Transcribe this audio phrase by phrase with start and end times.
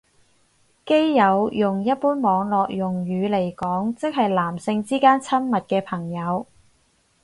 [0.83, 6.47] 基友用一般網絡用語嚟講即係男性之間親密嘅朋友